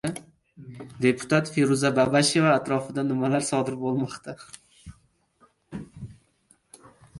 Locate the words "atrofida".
2.55-3.05